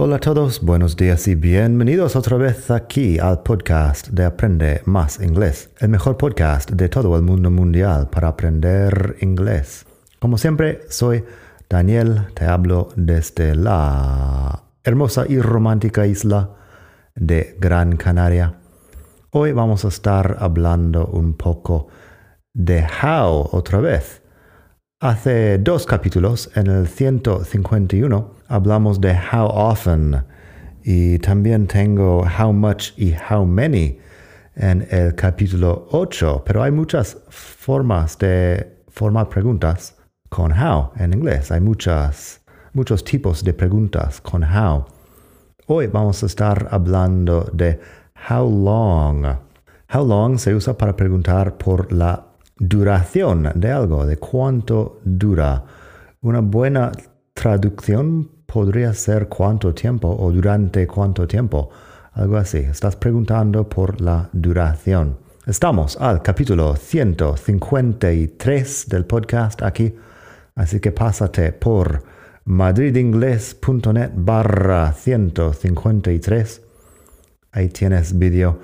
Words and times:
Hola 0.00 0.14
a 0.14 0.20
todos, 0.20 0.60
buenos 0.60 0.96
días 0.96 1.26
y 1.26 1.34
bienvenidos 1.34 2.14
otra 2.14 2.36
vez 2.36 2.70
aquí 2.70 3.18
al 3.18 3.42
podcast 3.42 4.06
de 4.10 4.26
Aprende 4.26 4.80
Más 4.84 5.20
Inglés, 5.20 5.70
el 5.80 5.88
mejor 5.88 6.16
podcast 6.16 6.70
de 6.70 6.88
todo 6.88 7.16
el 7.16 7.22
mundo 7.22 7.50
mundial 7.50 8.08
para 8.08 8.28
aprender 8.28 9.16
inglés. 9.22 9.86
Como 10.20 10.38
siempre, 10.38 10.82
soy 10.88 11.24
Daniel, 11.68 12.28
te 12.34 12.44
hablo 12.44 12.90
desde 12.94 13.56
la 13.56 14.62
hermosa 14.84 15.24
y 15.28 15.40
romántica 15.40 16.06
isla 16.06 16.50
de 17.16 17.56
Gran 17.58 17.96
Canaria. 17.96 18.54
Hoy 19.32 19.50
vamos 19.50 19.84
a 19.84 19.88
estar 19.88 20.36
hablando 20.38 21.06
un 21.06 21.34
poco 21.34 21.88
de 22.54 22.86
how 23.02 23.48
otra 23.50 23.80
vez. 23.80 24.22
Hace 25.00 25.58
dos 25.58 25.86
capítulos, 25.86 26.50
en 26.56 26.66
el 26.66 26.88
151, 26.88 28.34
hablamos 28.48 29.00
de 29.00 29.12
how 29.12 29.46
often 29.46 30.24
y 30.82 31.20
también 31.20 31.68
tengo 31.68 32.26
how 32.26 32.52
much 32.52 32.98
y 32.98 33.14
how 33.30 33.44
many 33.44 33.96
en 34.56 34.84
el 34.90 35.14
capítulo 35.14 35.86
8, 35.92 36.42
pero 36.44 36.64
hay 36.64 36.72
muchas 36.72 37.16
formas 37.28 38.18
de 38.18 38.82
formar 38.88 39.28
preguntas 39.28 39.94
con 40.30 40.50
how 40.50 40.90
en 40.96 41.14
inglés. 41.14 41.52
Hay 41.52 41.60
muchas, 41.60 42.40
muchos 42.72 43.04
tipos 43.04 43.44
de 43.44 43.54
preguntas 43.54 44.20
con 44.20 44.42
how. 44.42 44.84
Hoy 45.68 45.86
vamos 45.86 46.24
a 46.24 46.26
estar 46.26 46.66
hablando 46.72 47.48
de 47.52 47.78
how 48.28 48.50
long. 48.50 49.24
How 49.94 50.04
long 50.04 50.38
se 50.38 50.52
usa 50.52 50.76
para 50.76 50.96
preguntar 50.96 51.56
por 51.56 51.92
la 51.92 52.27
duración 52.58 53.50
de 53.54 53.70
algo, 53.70 54.06
de 54.06 54.16
cuánto 54.16 55.00
dura. 55.04 55.62
Una 56.20 56.40
buena 56.40 56.90
traducción 57.32 58.28
podría 58.46 58.92
ser 58.94 59.28
cuánto 59.28 59.72
tiempo 59.74 60.08
o 60.08 60.32
durante 60.32 60.84
cuánto 60.86 61.26
tiempo. 61.26 61.70
Algo 62.12 62.36
así. 62.36 62.58
Estás 62.58 62.94
preguntando 62.96 63.68
por 63.68 64.00
la 64.00 64.30
duración. 64.32 65.18
Estamos 65.46 65.96
al 65.96 66.22
capítulo 66.22 66.74
153 66.74 68.88
del 68.88 69.04
podcast 69.04 69.62
aquí. 69.62 69.94
Así 70.54 70.80
que 70.80 70.90
pásate 70.90 71.52
por 71.52 72.02
madridingles.net 72.44 74.10
barra 74.14 74.92
153. 74.92 76.62
Ahí 77.52 77.68
tienes 77.68 78.18
vídeo 78.18 78.58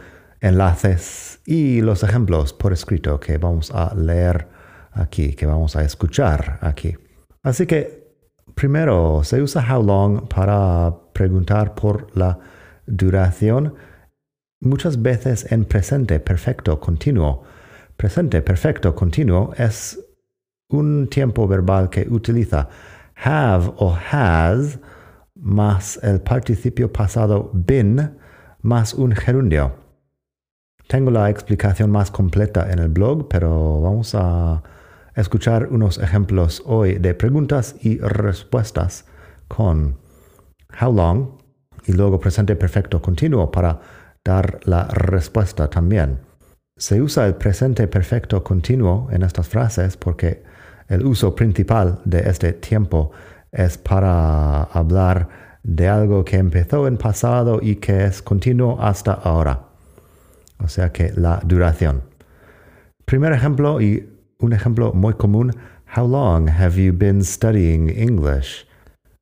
enlaces 0.44 1.41
y 1.47 1.81
los 1.81 2.03
ejemplos 2.03 2.53
por 2.53 2.72
escrito 2.72 3.19
que 3.19 3.38
vamos 3.38 3.71
a 3.71 3.94
leer 3.94 4.49
aquí, 4.93 5.34
que 5.34 5.47
vamos 5.47 5.75
a 5.75 5.82
escuchar 5.82 6.59
aquí. 6.60 6.94
Así 7.43 7.66
que 7.66 8.15
primero 8.55 9.25
se 9.25 9.41
usa 9.41 9.65
how 9.66 9.82
long 9.82 10.28
para 10.28 10.94
preguntar 11.12 11.75
por 11.75 12.15
la 12.16 12.38
duración 12.87 13.75
muchas 14.60 15.00
veces 15.00 15.50
en 15.50 15.65
presente 15.65 16.21
perfecto 16.21 16.78
continuo. 16.78 17.43
Presente 17.97 18.43
perfecto 18.43 18.94
continuo 18.94 19.55
es 19.56 19.99
un 20.69 21.09
tiempo 21.09 21.49
verbal 21.49 21.88
que 21.88 22.06
utiliza 22.11 22.69
have 23.16 23.72
o 23.76 23.97
has 24.12 24.78
más 25.34 25.99
el 26.03 26.21
participio 26.21 26.93
pasado 26.93 27.50
been 27.55 28.19
más 28.62 28.93
un 28.94 29.12
gerundio. 29.12 29.84
Tengo 30.87 31.11
la 31.11 31.31
explicación 31.31 31.91
más 31.91 32.11
completa 32.11 32.71
en 32.71 32.78
el 32.78 32.89
blog, 32.89 33.27
pero 33.28 33.81
vamos 33.81 34.15
a 34.15 34.62
escuchar 35.17 35.69
unos 35.71 35.99
ejemplos 35.99 36.62
hoy 36.67 36.99
de 36.99 37.15
preguntas 37.15 37.77
y 37.81 37.99
respuestas 37.99 39.06
con 39.49 39.97
how 40.81 40.93
long 40.93 41.39
y 41.87 41.93
luego 41.93 42.21
presente 42.21 42.55
perfecto 42.55 43.00
continuo 43.00 43.50
para 43.50 43.81
dar 44.23 44.61
la 44.65 44.84
respuesta 44.89 45.71
también. 45.71 46.19
Se 46.77 47.00
usa 47.00 47.27
el 47.27 47.37
presente 47.37 47.89
perfecto 47.89 48.44
continuo 48.44 49.09
en 49.11 49.23
estas 49.23 49.49
frases 49.49 49.97
porque 49.97 50.43
el 50.89 51.06
uso 51.06 51.34
principal 51.34 52.00
de 52.05 52.28
este 52.28 52.53
tiempo 52.53 53.11
es 53.50 53.78
para 53.78 54.65
hablar 54.65 55.28
de 55.62 55.89
algo 55.89 56.25
que 56.25 56.37
empezó 56.37 56.87
en 56.87 56.99
pasado 56.99 57.61
y 57.62 57.77
que 57.77 58.05
es 58.05 58.21
continuo 58.21 58.78
hasta 58.83 59.15
ahora 59.15 59.74
o 60.64 60.69
sea 60.69 60.90
que 60.90 61.12
la 61.16 61.40
duración. 61.44 62.02
Primer 63.05 63.32
ejemplo 63.32 63.81
y 63.81 64.08
un 64.38 64.52
ejemplo 64.52 64.93
muy 64.93 65.14
común, 65.14 65.52
How 65.96 66.08
long 66.08 66.49
have 66.49 66.76
you 66.76 66.93
been 66.93 67.22
studying 67.22 67.88
English? 67.88 68.66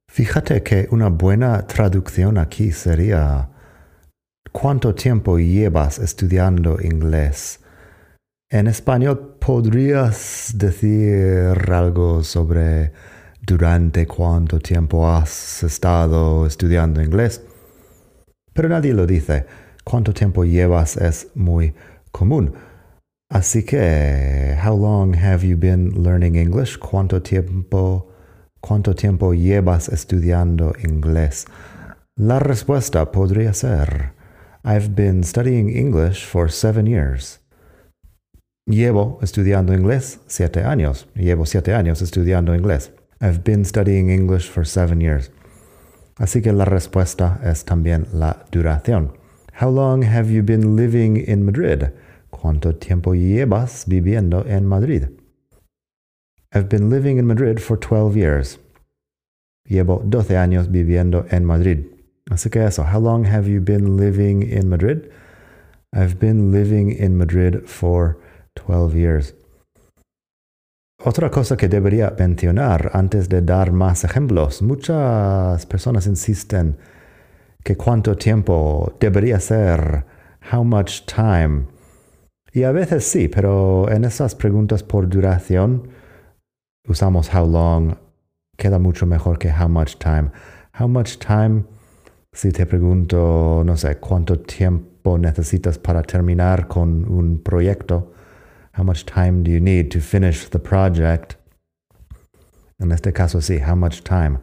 Fíjate 0.09 0.63
que 0.63 0.89
una 0.91 1.09
buena 1.09 1.67
traducción 1.67 2.39
aquí 2.39 2.73
sería 2.73 3.49
¿Cuánto 4.53 4.95
tiempo 4.95 5.39
llevas 5.39 5.99
estudiando 5.99 6.79
inglés? 6.81 7.61
En 8.51 8.67
español 8.67 9.37
podrías 9.41 10.53
decir 10.55 11.57
algo 11.73 12.23
sobre 12.23 12.93
durante 13.41 14.07
cuánto 14.07 14.59
tiempo 14.59 15.09
has 15.09 15.63
estado 15.63 16.47
estudiando 16.47 17.03
inglés, 17.03 17.43
pero 18.53 18.69
nadie 18.69 18.93
lo 18.93 19.07
dice 19.07 19.47
cuánto 19.85 20.13
tiempo 20.13 20.45
llevas 20.45 20.97
es 20.97 21.29
muy 21.35 21.75
común. 22.11 22.55
Así 23.31 23.65
que, 23.65 24.57
how 24.63 24.77
long 24.77 25.15
have 25.15 25.47
you 25.47 25.57
been 25.57 26.03
learning 26.03 26.37
English? 26.37 26.79
¿Cuánto 26.79 27.23
tiempo, 27.23 28.09
cuánto 28.61 28.95
tiempo 28.95 29.33
llevas 29.33 29.89
estudiando 29.89 30.75
inglés? 30.85 31.47
La 32.17 32.39
respuesta 32.39 33.11
podría 33.11 33.55
ser, 33.55 34.13
I've 34.65 34.95
been 34.95 35.25
studying 35.25 35.71
English 35.71 36.27
for 36.27 36.51
seven 36.51 36.87
years. 36.87 37.41
Llevo 38.69 39.19
estudiando 39.23 39.75
inglés 39.75 40.21
siete 40.29 40.63
años. 40.63 41.09
Llevo 41.15 41.47
siete 41.47 41.75
años 41.75 42.01
estudiando 42.01 42.55
inglés. 42.55 42.93
I've 43.21 43.43
been 43.43 43.65
studying 43.65 44.11
English 44.11 44.49
for 44.49 44.67
seven 44.67 45.01
years. 45.01 45.33
Así 46.17 46.43
que 46.43 46.53
la 46.53 46.65
respuesta 46.65 47.41
es 47.45 47.65
también 47.65 48.07
la 48.13 48.45
duración. 48.53 49.22
How 49.61 49.69
long 49.69 50.03
have 50.03 50.31
you 50.31 50.43
been 50.43 50.77
living 50.77 51.17
in 51.17 51.45
Madrid? 51.45 51.93
¿Cuánto 52.31 52.75
tiempo 52.75 53.15
llevas 53.15 53.85
viviendo 53.87 54.45
en 54.47 54.67
Madrid? 54.67 55.09
I've 56.55 56.69
been 56.69 56.89
living 56.89 57.19
in 57.19 57.27
Madrid 57.27 57.61
for 57.61 57.77
12 57.77 58.17
years. 58.17 58.59
Llevo 59.69 60.03
12 60.05 60.37
años 60.37 60.71
viviendo 60.71 61.27
en 61.31 61.45
Madrid. 61.45 61.87
Así 62.31 62.51
que 62.51 62.65
eso, 62.65 62.83
how 62.83 62.99
long 62.99 63.25
have 63.27 63.47
you 63.47 63.61
been 63.61 63.97
living 63.97 64.43
in 64.43 64.69
Madrid? 64.69 65.11
I've 65.93 66.19
been 66.19 66.51
living 66.51 66.91
in 66.91 67.19
Madrid 67.19 67.67
for 67.67 68.19
12 68.57 68.95
years. 68.95 69.35
Otra 71.05 71.31
cosa 71.31 71.57
que 71.57 71.69
debería 71.69 72.15
mencionar 72.19 72.91
antes 72.95 73.29
de 73.29 73.43
dar 73.43 73.73
más 73.73 74.05
ejemplos, 74.05 74.63
muchas 74.63 75.67
personas 75.67 76.07
insisten 76.07 76.77
que 77.63 77.77
cuánto 77.77 78.17
tiempo 78.17 78.93
debería 78.99 79.39
ser, 79.41 80.05
how 80.53 80.65
much 80.65 81.03
time. 81.07 81.67
Y 82.53 82.65
a 82.65 82.73
veces 82.73 83.05
sí, 83.05 83.29
pero 83.29 83.89
en 83.91 84.05
esas 84.05 84.35
preguntas 84.35 84.83
por 84.83 85.09
duración 85.09 85.89
usamos 86.87 87.33
how 87.33 87.47
long, 87.47 87.97
queda 88.57 88.79
mucho 88.79 89.07
mejor 89.07 89.39
que 89.39 89.51
how 89.51 89.69
much 89.69 89.97
time. 89.99 90.31
How 90.79 90.89
much 90.89 91.19
time, 91.19 91.65
si 92.33 92.51
te 92.51 92.67
pregunto, 92.67 93.63
no 93.65 93.77
sé, 93.77 93.99
cuánto 93.99 94.39
tiempo 94.41 95.19
necesitas 95.19 95.79
para 95.79 96.03
terminar 96.03 96.67
con 96.67 97.05
un 97.09 97.43
proyecto, 97.43 98.13
how 98.77 98.85
much 98.85 99.05
time 99.05 99.43
do 99.43 99.51
you 99.51 99.61
need 99.61 99.91
to 99.91 100.01
finish 100.01 100.49
the 100.49 100.59
project? 100.59 101.37
En 102.79 102.91
este 102.91 103.13
caso 103.13 103.41
sí, 103.41 103.61
how 103.61 103.77
much 103.77 104.03
time. 104.03 104.39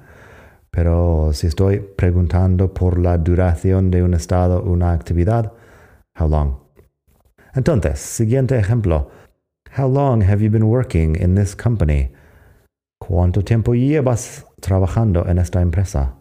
Pero 0.72 1.32
si 1.34 1.48
estoy 1.48 1.80
preguntando 1.80 2.74
por 2.74 3.00
la 3.00 3.18
duración 3.18 3.92
de 3.92 4.04
un 4.04 4.14
estado, 4.14 4.62
una 4.64 4.94
actividad, 4.94 5.54
how 6.20 6.28
long? 6.28 6.56
Entonces, 7.56 8.00
siguiente 8.00 8.58
ejemplo. 8.58 9.10
How 9.78 9.88
long 9.88 10.24
have 10.24 10.42
you 10.42 10.50
been 10.50 10.68
working 10.68 11.16
in 11.16 11.36
this 11.36 11.56
company? 11.56 12.12
¿Cuánto 13.00 13.44
tiempo 13.44 13.74
llevas 13.74 14.46
trabajando 14.60 15.28
en 15.28 15.38
esta 15.38 15.62
empresa? 15.62 16.16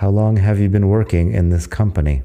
How 0.00 0.10
long 0.10 0.38
have 0.38 0.58
you 0.60 0.68
been 0.68 0.88
working 0.88 1.32
in 1.34 1.50
this 1.50 1.66
company? 1.66 2.22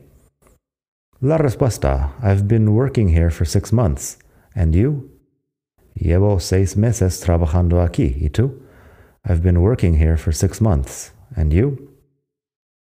La 1.21 1.37
respuesta, 1.37 2.13
I've 2.21 2.47
been 2.47 2.73
working 2.73 3.09
here 3.09 3.29
for 3.29 3.45
six 3.45 3.71
months. 3.71 4.17
And 4.55 4.73
you? 4.75 5.09
Llevo 5.95 6.39
seis 6.39 6.75
meses 6.77 7.19
trabajando 7.19 7.81
aquí. 7.81 8.17
¿Y 8.21 8.29
tú? 8.29 8.64
I've 9.27 9.41
been 9.41 9.61
working 9.61 9.97
here 9.97 10.17
for 10.17 10.31
six 10.31 10.61
months. 10.61 11.11
And 11.35 11.51
you? 11.51 11.89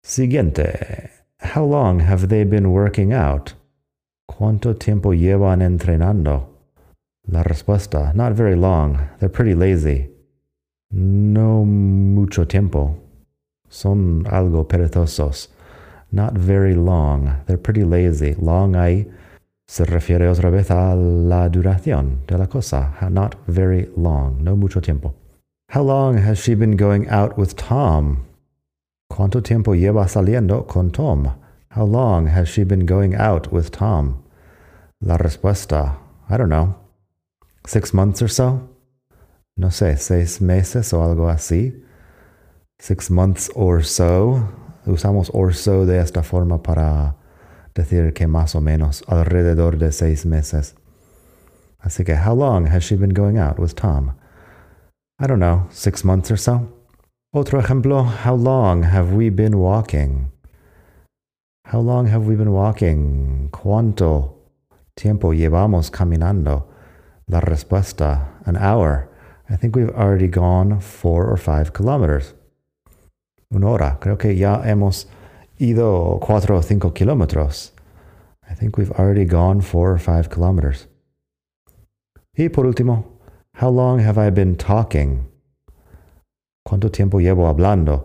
Siguiente. 0.03 1.11
How 1.41 1.65
long 1.65 2.01
have 2.01 2.29
they 2.29 2.45
been 2.45 2.71
working 2.71 3.13
out? 3.13 3.55
¿Cuánto 4.31 4.79
tiempo 4.79 5.13
llevan 5.13 5.63
entrenando? 5.63 6.49
La 7.27 7.43
respuesta, 7.43 8.15
not 8.15 8.33
very 8.33 8.57
long. 8.57 9.09
They're 9.19 9.29
pretty 9.29 9.55
lazy. 9.55 10.09
No 10.91 11.65
mucho 11.65 12.45
tiempo. 12.45 12.97
Son 13.69 14.25
algo 14.25 14.67
perezosos. 14.67 15.49
Not 16.13 16.35
very 16.35 16.75
long. 16.75 17.43
They're 17.47 17.59
pretty 17.59 17.85
lazy. 17.85 18.35
Long 18.35 18.75
ahí 18.75 19.11
se 19.67 19.85
refiere 19.85 20.29
otra 20.29 20.51
vez 20.51 20.71
a 20.71 20.95
la 20.95 21.49
duración 21.49 22.27
de 22.27 22.39
la 22.39 22.47
cosa. 22.47 22.95
Not 23.11 23.35
very 23.47 23.91
long. 23.97 24.43
No 24.43 24.57
mucho 24.57 24.81
tiempo. 24.81 25.15
How 25.73 25.83
long 25.83 26.17
has 26.17 26.39
she 26.39 26.55
been 26.55 26.77
going 26.77 27.07
out 27.11 27.37
with 27.37 27.55
Tom? 27.55 28.25
¿Cuánto 29.13 29.43
tiempo 29.43 29.75
lleva 29.75 30.09
saliendo 30.09 30.67
con 30.67 30.91
Tom? 30.91 31.31
How 31.73 31.85
long 31.85 32.29
has 32.29 32.49
she 32.49 32.65
been 32.65 32.87
going 32.87 33.15
out 33.15 33.53
with 33.53 33.71
Tom? 33.71 34.25
La 35.03 35.19
respuesta, 35.19 35.97
I 36.31 36.39
don't 36.39 36.49
know. 36.49 36.75
Six 37.67 37.93
months 37.93 38.23
or 38.23 38.29
so? 38.29 38.67
No 39.59 39.69
sé, 39.69 39.99
seis 39.99 40.41
meses 40.41 40.95
o 40.95 41.01
algo 41.03 41.31
así. 41.31 41.79
Six 42.79 43.11
months 43.11 43.51
or 43.55 43.83
so. 43.83 44.49
Usamos 44.87 45.29
or 45.35 45.53
so 45.53 45.85
de 45.85 45.99
esta 45.99 46.23
forma 46.23 46.63
para 46.63 47.15
decir 47.75 48.15
que 48.15 48.27
más 48.27 48.55
o 48.55 48.61
menos 48.63 49.03
alrededor 49.07 49.79
de 49.79 49.93
seis 49.93 50.25
meses. 50.25 50.75
Así 51.85 52.07
que, 52.07 52.17
how 52.17 52.33
long 52.33 52.69
has 52.69 52.83
she 52.83 52.97
been 52.97 53.13
going 53.13 53.37
out 53.37 53.59
with 53.59 53.75
Tom? 53.75 54.15
I 55.21 55.27
don't 55.27 55.41
know, 55.41 55.67
six 55.71 56.05
months 56.05 56.31
or 56.31 56.37
so. 56.37 56.69
Otro 57.35 57.61
ejemplo, 57.61 58.05
how 58.05 58.35
long 58.35 58.85
have 58.85 59.13
we 59.13 59.31
been 59.31 59.59
walking? 59.59 60.31
How 61.65 61.81
long 61.81 62.07
have 62.07 62.27
we 62.27 62.37
been 62.37 62.53
walking? 62.53 63.49
¿Cuánto 63.51 64.35
tiempo 64.97 65.33
llevamos 65.33 65.91
caminando? 65.91 66.67
La 67.29 67.41
respuesta, 67.41 68.29
an 68.47 68.57
hour. 68.57 69.09
I 69.51 69.57
think 69.57 69.75
we've 69.75 69.91
already 69.91 70.29
gone 70.29 70.79
four 70.79 71.27
or 71.27 71.37
five 71.37 71.73
kilometers. 71.73 72.35
Una 73.53 73.69
hora. 73.69 73.99
Creo 74.01 74.17
que 74.17 74.37
ya 74.37 74.63
hemos 74.63 75.07
ido 75.59 76.21
cuatro 76.21 76.59
o 76.59 76.63
cinco 76.63 76.93
kilómetros. 76.93 77.73
I 78.49 78.55
think 78.55 78.79
we've 78.79 78.93
already 78.93 79.25
gone 79.25 79.61
four 79.63 79.91
or 79.91 79.99
five 79.99 80.31
kilometers. 80.31 80.87
Y 82.37 82.49
por 82.51 82.67
último, 82.67 83.18
how 83.59 83.69
long 83.69 83.99
have 83.99 84.17
I 84.17 84.31
been 84.31 84.57
talking? 84.57 85.27
¿Cuánto 86.65 86.91
tiempo 86.93 87.19
llevo 87.19 87.49
hablando? 87.49 88.05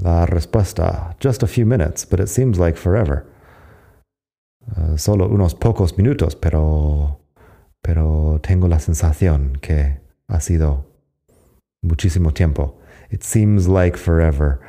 La 0.00 0.24
respuesta, 0.24 1.14
just 1.20 1.42
a 1.42 1.46
few 1.46 1.66
minutes, 1.66 2.06
but 2.06 2.20
it 2.20 2.28
seems 2.28 2.58
like 2.58 2.76
forever. 2.76 3.26
Uh, 4.76 4.96
solo 4.96 5.28
unos 5.28 5.54
pocos 5.54 5.98
minutos, 5.98 6.34
pero, 6.34 7.20
pero 7.82 8.38
tengo 8.42 8.66
la 8.66 8.78
sensación 8.78 9.60
que 9.60 9.98
ha 10.28 10.40
sido 10.40 10.86
muchísimo 11.82 12.32
tiempo. 12.32 12.78
It 13.10 13.22
seems 13.22 13.68
like 13.68 13.96
forever. 13.96 14.60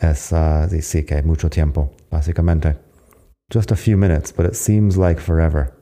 Es, 0.00 0.32
uh, 0.32 0.68
que 1.06 1.22
mucho 1.22 1.50
tiempo, 1.50 1.90
básicamente. 2.10 2.78
Just 3.50 3.70
a 3.70 3.76
few 3.76 3.98
minutes, 3.98 4.32
but 4.32 4.46
it 4.46 4.56
seems 4.56 4.96
like 4.96 5.20
forever. 5.20 5.75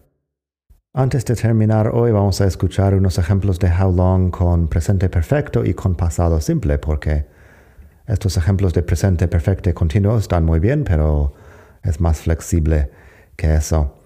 Antes 0.96 1.24
de 1.24 1.34
terminar 1.34 1.88
hoy 1.92 2.12
vamos 2.12 2.40
a 2.40 2.46
escuchar 2.46 2.94
unos 2.94 3.18
ejemplos 3.18 3.58
de 3.58 3.68
how 3.68 3.92
long 3.92 4.30
con 4.30 4.68
presente 4.68 5.08
perfecto 5.08 5.64
y 5.64 5.74
con 5.74 5.96
pasado 5.96 6.40
simple, 6.40 6.78
porque 6.78 7.26
estos 8.06 8.36
ejemplos 8.36 8.72
de 8.74 8.84
presente 8.84 9.26
perfecto 9.26 9.68
y 9.68 9.72
continuo 9.72 10.16
están 10.16 10.44
muy 10.44 10.60
bien, 10.60 10.84
pero 10.84 11.32
es 11.82 12.00
más 12.00 12.20
flexible 12.20 12.92
que 13.34 13.56
eso. 13.56 13.96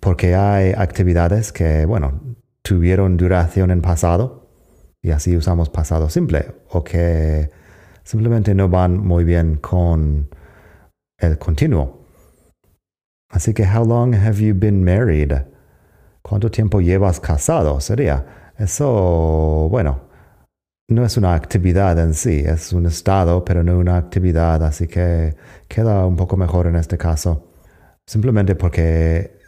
Porque 0.00 0.34
hay 0.34 0.72
actividades 0.72 1.52
que, 1.52 1.86
bueno, 1.86 2.20
tuvieron 2.62 3.16
duración 3.16 3.70
en 3.70 3.80
pasado 3.80 4.50
y 5.00 5.12
así 5.12 5.36
usamos 5.36 5.70
pasado 5.70 6.10
simple, 6.10 6.56
o 6.70 6.82
que 6.82 7.50
simplemente 8.02 8.52
no 8.56 8.68
van 8.68 8.98
muy 8.98 9.22
bien 9.22 9.58
con 9.58 10.28
el 11.18 11.38
continuo. 11.38 12.04
Así 13.30 13.54
que, 13.54 13.64
how 13.64 13.84
long 13.84 14.16
have 14.16 14.44
you 14.44 14.52
been 14.56 14.82
married? 14.82 15.51
¿Cuánto 16.32 16.50
tiempo 16.50 16.80
llevas 16.80 17.20
casado? 17.20 17.78
Sería. 17.78 18.52
Eso, 18.56 19.68
bueno, 19.70 20.00
no 20.88 21.04
es 21.04 21.18
una 21.18 21.34
actividad 21.34 21.98
en 21.98 22.14
sí, 22.14 22.38
es 22.38 22.72
un 22.72 22.86
estado, 22.86 23.44
pero 23.44 23.62
no 23.62 23.78
una 23.78 23.98
actividad, 23.98 24.64
así 24.64 24.88
que 24.88 25.36
queda 25.68 26.06
un 26.06 26.16
poco 26.16 26.38
mejor 26.38 26.68
en 26.68 26.76
este 26.76 26.96
caso. 26.96 27.50
Simplemente 28.06 28.54
porque 28.54 29.40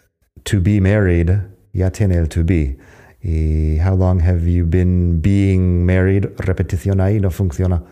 to 0.42 0.58
be 0.60 0.78
married 0.78 1.30
ya 1.72 1.90
tiene 1.90 2.16
el 2.16 2.28
to 2.28 2.44
be. 2.44 2.76
Y 3.22 3.78
how 3.80 3.96
long 3.96 4.20
have 4.20 4.44
you 4.44 4.66
been 4.66 5.22
being 5.22 5.86
married? 5.86 6.26
Repetición 6.36 7.00
ahí 7.00 7.18
no 7.18 7.30
funciona 7.30 7.82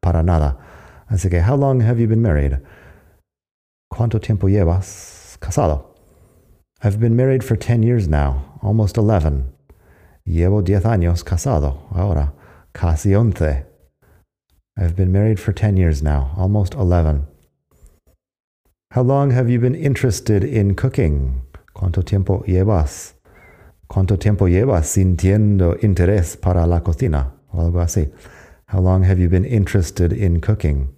para 0.00 0.24
nada. 0.24 0.58
Así 1.06 1.28
que, 1.30 1.40
how 1.40 1.56
long 1.56 1.82
have 1.82 2.00
you 2.00 2.08
been 2.08 2.20
married? 2.20 2.54
¿Cuánto 3.88 4.18
tiempo 4.18 4.48
llevas 4.48 5.36
casado? 5.38 5.89
I've 6.82 6.98
been 6.98 7.14
married 7.14 7.44
for 7.44 7.56
10 7.56 7.82
years 7.82 8.08
now, 8.08 8.58
almost 8.62 8.96
11. 8.96 9.52
Llevo 10.26 10.64
10 10.64 10.84
años 10.84 11.22
casado, 11.22 11.76
ahora, 11.94 12.32
casi 12.72 13.14
once. 13.14 13.66
I've 14.78 14.96
been 14.96 15.12
married 15.12 15.38
for 15.38 15.52
10 15.52 15.76
years 15.76 16.02
now, 16.02 16.32
almost 16.38 16.74
11. 16.74 17.26
How 18.92 19.02
long 19.02 19.30
have 19.30 19.50
you 19.50 19.58
been 19.58 19.74
interested 19.74 20.42
in 20.42 20.74
cooking? 20.74 21.42
¿Cuánto 21.74 22.02
tiempo 22.02 22.44
llevas? 22.46 23.12
¿Cuánto 23.86 24.18
tiempo 24.18 24.46
llevas 24.46 24.86
sintiendo 24.86 25.78
interés 25.82 26.40
para 26.40 26.66
la 26.66 26.80
cocina? 26.80 27.32
O 27.52 27.60
algo 27.60 27.82
así. 27.82 28.10
How 28.68 28.80
long 28.80 29.02
have 29.02 29.18
you 29.18 29.28
been 29.28 29.44
interested 29.44 30.14
in 30.14 30.40
cooking? 30.40 30.88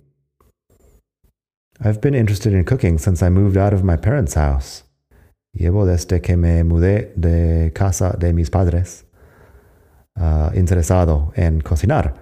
I've 1.81 2.01
been 2.01 2.15
interested 2.15 2.53
in 2.53 2.65
cooking 2.65 2.99
since 2.99 3.21
I 3.21 3.31
moved 3.31 3.57
out 3.57 3.73
of 3.75 3.83
my 3.83 3.97
parents' 3.97 4.35
house. 4.35 4.85
Llevo 5.53 5.87
desde 5.87 6.21
que 6.21 6.37
me 6.37 6.65
mudé 6.65 7.13
de 7.17 7.73
casa 7.75 8.17
de 8.19 8.33
mis 8.33 8.51
padres 8.51 9.05
uh, 10.17 10.51
interesado 10.55 11.33
en 11.37 11.61
cocinar. 11.61 12.15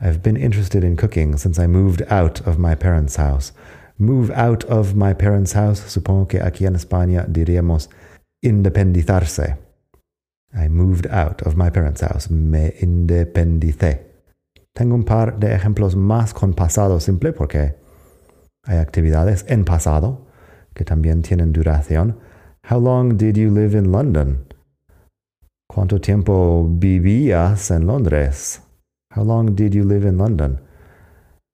I've 0.00 0.22
been 0.22 0.36
interested 0.36 0.84
in 0.84 0.96
cooking 0.96 1.36
since 1.36 1.58
I 1.58 1.66
moved 1.66 2.02
out 2.10 2.40
of 2.46 2.58
my 2.58 2.74
parents' 2.74 3.16
house. 3.16 3.52
Move 3.98 4.30
out 4.30 4.64
of 4.64 4.94
my 4.94 5.12
parents' 5.12 5.54
house, 5.54 5.80
supongo 5.88 6.28
que 6.28 6.40
aquí 6.40 6.66
en 6.66 6.76
España 6.76 7.26
diríamos 7.28 7.90
independizarse. 8.40 9.58
I 10.54 10.68
moved 10.68 11.06
out 11.10 11.42
of 11.42 11.56
my 11.56 11.70
parents' 11.70 12.00
house. 12.00 12.30
Me 12.30 12.74
independicé. 12.80 14.06
Tengo 14.72 14.94
un 14.94 15.04
par 15.04 15.38
de 15.38 15.54
ejemplos 15.54 15.96
más 15.96 16.32
con 16.32 16.54
pasado 16.54 17.00
simple 17.00 17.32
porque 17.32 17.74
hay 18.64 18.78
actividades 18.78 19.44
en 19.48 19.64
pasado 19.64 20.26
que 20.74 20.84
también 20.84 21.22
tienen 21.22 21.52
duración. 21.52 22.20
How 22.68 22.76
long 22.76 23.16
did 23.16 23.38
you 23.38 23.48
live 23.50 23.74
in 23.74 23.90
London? 23.90 24.44
¿Cuánto 25.72 26.02
tiempo 26.02 26.68
vivías 26.68 27.70
en 27.70 27.86
Londres? 27.86 28.60
How 29.10 29.24
long 29.24 29.54
did 29.54 29.72
you 29.72 29.84
live 29.84 30.04
in 30.04 30.18
London? 30.18 30.60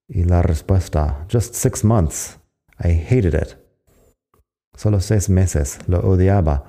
Y 0.09 0.25
la 0.25 0.43
respuesta, 0.43 1.25
just 1.29 1.55
six 1.55 1.85
months. 1.85 2.39
I 2.83 2.89
hated 2.89 3.33
it. 3.33 3.55
Solo 4.77 4.99
seis 4.99 5.29
meses. 5.29 5.79
Lo 5.87 6.01
odiaba. 6.01 6.65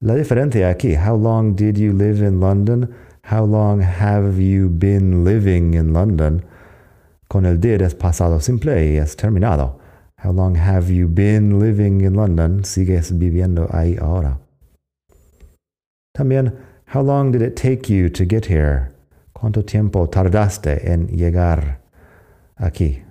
La 0.00 0.14
diferencia 0.14 0.70
aquí, 0.70 0.94
how 0.94 1.14
long 1.14 1.54
did 1.54 1.76
you 1.76 1.92
live 1.92 2.22
in 2.26 2.40
London? 2.40 2.94
How 3.24 3.44
long 3.44 3.82
have 3.82 4.40
you 4.40 4.70
been 4.70 5.22
living 5.22 5.74
in 5.74 5.92
London? 5.92 6.42
Con 7.28 7.44
el 7.44 7.58
did 7.58 7.82
es 7.82 7.94
pasado 7.94 8.40
simple 8.40 8.90
y 8.90 8.96
es 8.96 9.16
terminado. 9.16 9.83
How 10.24 10.30
long 10.30 10.54
have 10.54 10.90
you 10.90 11.06
been 11.06 11.60
living 11.60 12.00
in 12.00 12.14
London? 12.14 12.64
Sigues 12.64 13.12
viviendo 13.12 13.68
ahí 13.70 13.98
ahora. 14.00 14.38
También, 16.16 16.56
how 16.86 17.02
long 17.02 17.30
did 17.30 17.42
it 17.42 17.56
take 17.56 17.90
you 17.90 18.08
to 18.08 18.24
get 18.24 18.46
here? 18.46 18.88
¿Cuánto 19.34 19.62
tiempo 19.66 20.06
tardaste 20.06 20.88
en 20.88 21.08
llegar 21.08 21.76
aquí? 22.58 23.02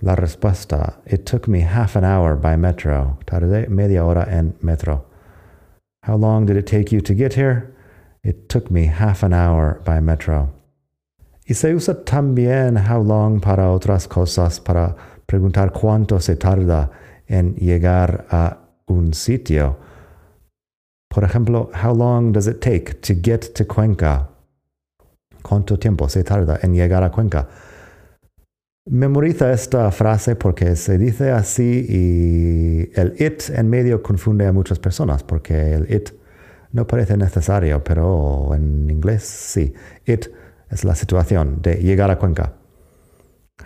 La 0.00 0.14
respuesta, 0.14 1.00
it 1.04 1.26
took 1.26 1.48
me 1.48 1.62
half 1.62 1.96
an 1.96 2.04
hour 2.04 2.36
by 2.36 2.54
metro. 2.56 3.18
Tardé 3.26 3.68
media 3.68 4.04
hora 4.04 4.24
en 4.30 4.54
metro. 4.62 5.04
How 6.04 6.14
long 6.14 6.46
did 6.46 6.56
it 6.56 6.68
take 6.68 6.92
you 6.92 7.00
to 7.00 7.12
get 7.12 7.34
here? 7.34 7.74
It 8.22 8.48
took 8.48 8.70
me 8.70 8.86
half 8.86 9.24
an 9.24 9.32
hour 9.32 9.80
by 9.84 9.98
metro. 9.98 10.52
Y 11.48 11.54
se 11.54 11.74
usa 11.74 12.04
también 12.04 12.86
how 12.86 13.00
long 13.00 13.40
para 13.40 13.72
otras 13.72 14.06
cosas, 14.06 14.60
para 14.60 14.94
preguntar 15.26 15.72
cuánto 15.72 16.20
se 16.20 16.36
tarda 16.36 16.90
en 17.26 17.54
llegar 17.56 18.26
a 18.30 18.58
un 18.86 19.12
sitio. 19.12 19.76
Por 21.08 21.24
ejemplo, 21.24 21.70
how 21.84 21.94
long 21.94 22.32
does 22.32 22.46
it 22.46 22.60
take 22.60 22.94
to 23.00 23.14
get 23.22 23.52
to 23.54 23.66
Cuenca? 23.66 24.28
¿Cuánto 25.42 25.78
tiempo 25.78 26.08
se 26.08 26.24
tarda 26.24 26.58
en 26.62 26.74
llegar 26.74 27.02
a 27.02 27.10
Cuenca? 27.10 27.48
Memoriza 28.88 29.52
esta 29.52 29.90
frase 29.90 30.36
porque 30.36 30.76
se 30.76 30.96
dice 30.96 31.30
así 31.30 31.86
y 31.88 33.00
el 33.00 33.14
it 33.18 33.50
en 33.50 33.68
medio 33.68 34.02
confunde 34.02 34.46
a 34.46 34.52
muchas 34.52 34.78
personas 34.78 35.24
porque 35.24 35.74
el 35.74 35.92
it 35.92 36.10
no 36.72 36.86
parece 36.86 37.16
necesario, 37.16 37.82
pero 37.82 38.54
en 38.54 38.88
inglés 38.90 39.22
sí. 39.24 39.72
It 40.04 40.26
es 40.70 40.84
la 40.84 40.94
situación 40.94 41.62
de 41.62 41.76
llegar 41.76 42.10
a 42.10 42.18
Cuenca. 42.18 42.52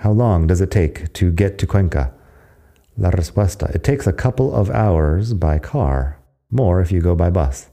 How 0.01 0.13
long 0.13 0.47
does 0.47 0.63
it 0.63 0.71
take 0.71 1.13
to 1.13 1.31
get 1.31 1.59
to 1.59 1.67
Cuenca? 1.67 2.15
La 2.97 3.11
respuesta, 3.11 3.69
it 3.75 3.85
takes 3.85 4.07
a 4.07 4.15
couple 4.15 4.51
of 4.55 4.71
hours 4.71 5.35
by 5.35 5.59
car, 5.59 6.17
more 6.51 6.81
if 6.81 6.91
you 6.91 7.03
go 7.03 7.15
by 7.15 7.29
bus. 7.29 7.69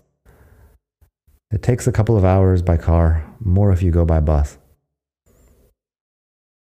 It 1.51 1.63
takes 1.63 1.87
a 1.87 1.91
couple 1.93 2.17
of 2.17 2.25
hours 2.25 2.61
by 2.61 2.75
car, 2.75 3.23
more 3.39 3.71
if 3.71 3.81
you 3.81 3.91
go 3.91 4.03
by 4.03 4.19
bus. 4.19 4.57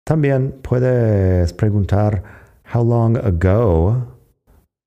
También 0.09 0.63
puedes 0.63 1.53
preguntar 1.53 2.23
how 2.63 2.83
long 2.83 3.17
ago 3.17 4.07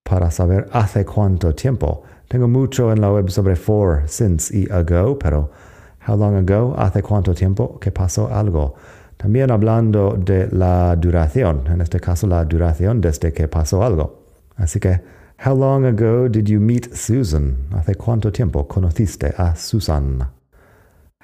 para 0.05 0.32
saber 0.32 0.70
hace 0.72 1.03
cuánto 1.03 1.53
tiempo. 1.53 2.05
Tengo 2.29 2.48
mucho 2.48 2.89
en 2.89 3.01
la 3.01 3.12
web 3.12 3.29
sobre 3.29 3.55
for, 3.55 4.03
since 4.08 4.50
y 4.50 4.67
ago, 4.72 5.15
pero 5.15 5.51
how 6.00 6.15
long 6.15 6.38
ago, 6.38 6.74
hace 6.77 7.01
cuánto 7.01 7.36
tiempo 7.36 7.79
que 7.82 7.91
pasó 7.91 8.32
algo. 8.32 8.77
También 9.24 9.51
hablando 9.51 10.18
de 10.20 10.50
la 10.51 10.98
duración, 10.98 11.65
en 11.68 11.80
este 11.80 11.98
caso 12.01 12.27
la 12.27 12.44
duración 12.44 13.00
desde 13.00 13.32
que 13.32 13.48
pasó 13.48 13.82
algo. 13.82 14.25
Así 14.58 14.82
que, 14.82 15.00
how 15.46 15.56
long 15.56 15.86
ago 15.86 16.27
did 16.27 16.46
you 16.46 16.60
meet 16.60 16.94
Susan? 16.94 17.56
¿Hace 17.72 17.96
cuánto 17.96 18.34
tiempo 18.34 18.68
conociste 18.68 19.34
a 19.38 19.56
Susan? 19.56 20.30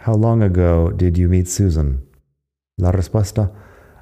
How 0.07 0.15
long 0.15 0.43
ago 0.43 0.93
did 0.93 1.17
you 1.17 1.27
meet 1.27 1.47
Susan? 1.47 2.01
La 2.77 2.93
respuesta, 2.93 3.51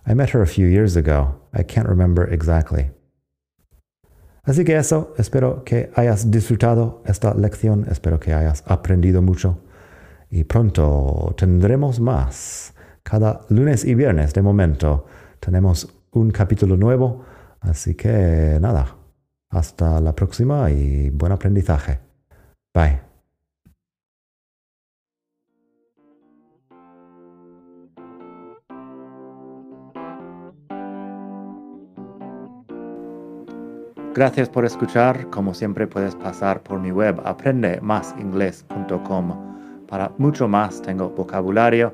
I 0.05 0.13
met 0.13 0.29
her 0.29 0.43
a 0.43 0.47
few 0.47 0.67
years 0.67 0.95
ago. 0.95 1.41
I 1.51 1.63
can't 1.63 1.89
remember 1.89 2.31
exactly. 2.31 2.91
Así 4.43 4.63
que 4.63 4.77
eso, 4.77 5.15
espero 5.17 5.63
que 5.63 5.89
hayas 5.95 6.29
disfrutado 6.29 7.01
esta 7.07 7.33
lección, 7.33 7.87
espero 7.89 8.19
que 8.19 8.31
hayas 8.31 8.63
aprendido 8.67 9.23
mucho 9.23 9.57
y 10.29 10.43
pronto 10.43 11.33
tendremos 11.35 11.99
más. 11.99 12.75
Cada 13.09 13.39
lunes 13.47 13.85
y 13.85 13.95
viernes 13.95 14.33
de 14.33 14.41
momento 14.41 15.05
tenemos 15.39 15.87
un 16.11 16.29
capítulo 16.29 16.75
nuevo, 16.75 17.23
así 17.61 17.95
que 17.95 18.57
nada, 18.59 18.97
hasta 19.49 20.01
la 20.01 20.13
próxima 20.13 20.69
y 20.71 21.09
buen 21.11 21.31
aprendizaje. 21.31 21.99
Bye. 22.75 22.99
Gracias 34.13 34.49
por 34.49 34.65
escuchar. 34.65 35.29
Como 35.29 35.53
siempre 35.53 35.87
puedes 35.87 36.17
pasar 36.17 36.61
por 36.61 36.81
mi 36.81 36.91
web 36.91 37.21
aprendemasingles.com. 37.23 39.47
Para 39.87 40.11
mucho 40.17 40.49
más 40.49 40.81
tengo 40.81 41.09
vocabulario, 41.11 41.93